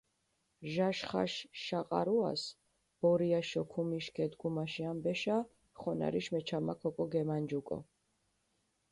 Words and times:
ჟაშხაშ 0.73 1.33
შაყარუას 1.63 2.43
ბორიაშ 2.99 3.49
ოქუმიშ 3.61 4.05
გედგუმაშ 4.15 4.73
ამბეშა 4.91 5.37
ხონარიშ 5.79 6.27
მეჩამაქ 6.33 6.81
ოკო 6.89 7.05
გემანჯუკო. 7.13 7.77